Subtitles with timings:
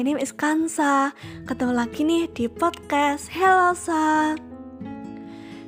[0.00, 1.12] my name is Kansa
[1.44, 4.32] Ketemu lagi nih di podcast Hello Sa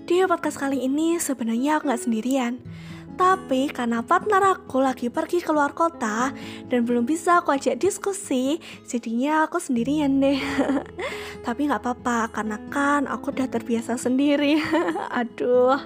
[0.08, 2.56] Di podcast kali ini sebenarnya aku gak sendirian
[3.12, 6.32] tapi karena partner aku lagi pergi keluar kota
[6.72, 8.56] dan belum bisa aku ajak diskusi,
[8.88, 10.40] jadinya aku sendirian deh.
[11.46, 14.64] Tapi gak apa-apa karena kan aku udah terbiasa sendiri.
[15.20, 15.76] Aduh.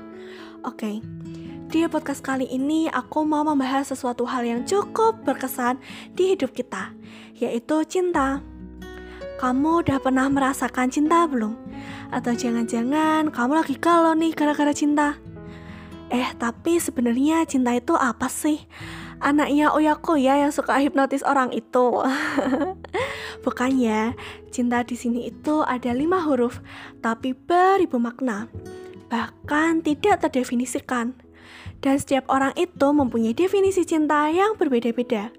[0.62, 1.02] Oke.
[1.02, 1.45] Okay.
[1.67, 5.83] Di podcast kali ini aku mau membahas sesuatu hal yang cukup berkesan
[6.15, 6.95] di hidup kita,
[7.34, 8.38] yaitu cinta.
[9.43, 11.59] Kamu udah pernah merasakan cinta belum?
[12.15, 15.19] Atau jangan-jangan kamu lagi galau nih gara-gara cinta?
[16.07, 18.62] Eh, tapi sebenarnya cinta itu apa sih?
[19.19, 22.07] Anaknya Oyako ya yang suka hipnotis orang itu.
[23.45, 24.15] Bukan ya,
[24.55, 26.62] cinta di sini itu ada lima huruf,
[27.02, 28.46] tapi beribu makna.
[29.10, 31.26] Bahkan tidak terdefinisikan.
[31.80, 35.30] Dan setiap orang itu mempunyai definisi cinta yang berbeda-beda.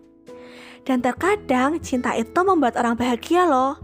[0.88, 3.76] Dan terkadang cinta itu membuat orang bahagia loh.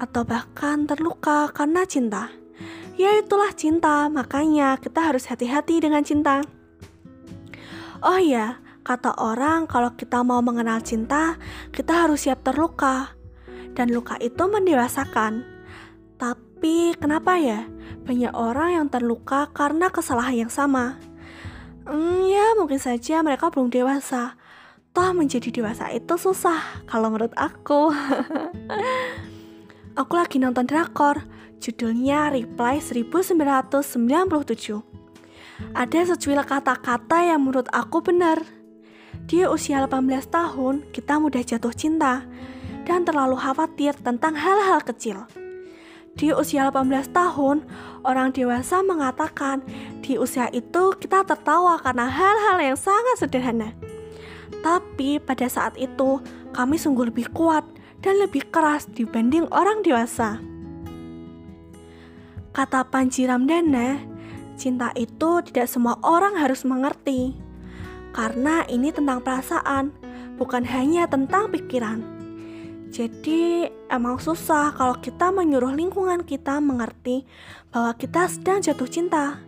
[0.00, 2.32] Atau bahkan terluka karena cinta.
[2.96, 6.44] Ya itulah cinta, makanya kita harus hati-hati dengan cinta.
[8.04, 11.36] Oh ya, kata orang kalau kita mau mengenal cinta,
[11.72, 13.16] kita harus siap terluka.
[13.72, 15.44] Dan luka itu mendewasakan.
[16.20, 17.64] Tapi kenapa ya?
[18.02, 21.00] Banyak orang yang terluka karena kesalahan yang sama.
[21.82, 24.38] Hmm, ya mungkin saja mereka belum dewasa.
[24.92, 27.90] Toh menjadi dewasa itu susah kalau menurut aku.
[30.00, 31.24] aku lagi nonton drakor
[31.62, 33.86] Judulnya Reply 1997.
[35.78, 38.42] Ada secuil kata-kata yang menurut aku benar.
[39.30, 42.26] Di usia 18 tahun, kita mudah jatuh cinta
[42.82, 45.22] dan terlalu khawatir tentang hal-hal kecil.
[46.18, 47.64] Di usia 18 tahun,
[48.02, 49.62] orang dewasa mengatakan
[50.02, 53.70] di usia itu kita tertawa karena hal-hal yang sangat sederhana.
[54.62, 56.18] Tapi pada saat itu,
[56.52, 57.64] kami sungguh lebih kuat
[58.02, 60.42] dan lebih keras dibanding orang dewasa.
[62.52, 63.96] Kata Panji Ramdana,
[64.60, 67.32] cinta itu tidak semua orang harus mengerti.
[68.12, 69.88] Karena ini tentang perasaan,
[70.36, 72.04] bukan hanya tentang pikiran.
[72.92, 77.24] Jadi emang susah kalau kita menyuruh lingkungan kita mengerti
[77.72, 79.40] bahwa kita sedang jatuh cinta.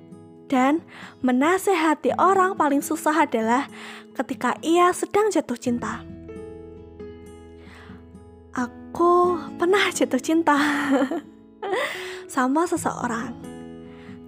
[0.49, 0.85] Dan
[1.25, 3.67] menasehati orang paling susah adalah
[4.13, 6.05] ketika ia sedang jatuh cinta.
[8.55, 10.57] Aku pernah jatuh cinta.
[12.35, 13.31] sama seseorang,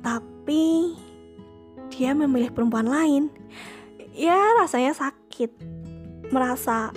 [0.05, 0.95] tapi
[1.91, 3.33] dia memilih perempuan lain.
[4.17, 5.51] Ya, rasanya sakit,
[6.33, 6.95] merasa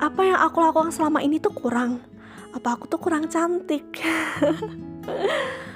[0.00, 2.02] apa yang aku lakukan selama ini tuh kurang.
[2.50, 3.86] Apa aku tuh kurang cantik?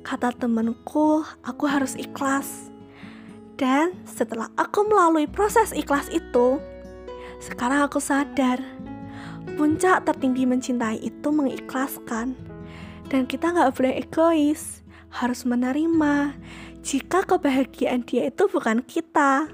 [0.00, 2.72] Kata temenku, aku harus ikhlas.
[3.60, 6.56] Dan setelah aku melalui proses ikhlas itu,
[7.40, 8.60] sekarang aku sadar
[9.60, 12.32] puncak tertinggi mencintai itu mengikhlaskan
[13.12, 14.80] dan kita nggak boleh egois,
[15.10, 16.38] harus menerima
[16.80, 19.50] jika kebahagiaan dia itu bukan kita.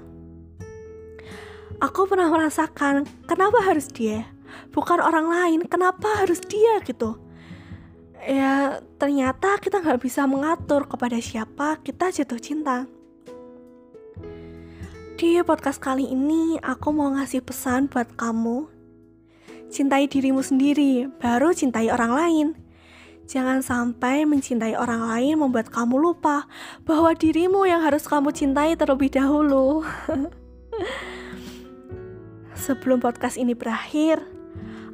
[1.83, 4.29] Aku pernah merasakan kenapa harus dia,
[4.71, 7.19] bukan orang lain, kenapa harus dia gitu.
[8.27, 12.83] Ya ternyata kita nggak bisa mengatur kepada siapa kita jatuh cinta.
[15.15, 18.67] Di podcast kali ini aku mau ngasih pesan buat kamu.
[19.71, 22.47] Cintai dirimu sendiri, baru cintai orang lain.
[23.31, 26.51] Jangan sampai mencintai orang lain membuat kamu lupa
[26.83, 29.87] bahwa dirimu yang harus kamu cintai terlebih dahulu.
[32.67, 34.19] Sebelum podcast ini berakhir,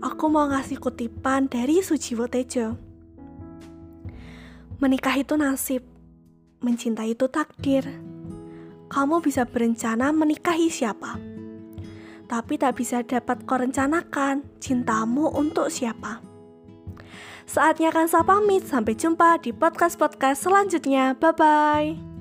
[0.05, 2.92] aku mau ngasih kutipan dari Sujiwo Tejo.
[4.81, 5.83] Menikah itu nasib,
[6.61, 7.85] mencintai itu takdir.
[8.89, 11.17] Kamu bisa berencana menikahi siapa,
[12.29, 16.21] tapi tak bisa dapat kau rencanakan cintamu untuk siapa.
[17.43, 18.63] Saatnya kan saya pamit.
[18.65, 21.13] Sampai jumpa di podcast-podcast selanjutnya.
[21.19, 22.12] Bye-bye.